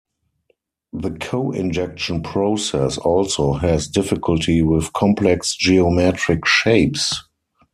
The 0.93 1.11
coinjection 1.11 2.23
process 2.23 2.97
also 2.97 3.53
has 3.53 3.87
difficulty 3.87 4.63
with 4.63 4.93
complex 4.93 5.55
geometric 5.55 6.43
shapes. 6.47 7.13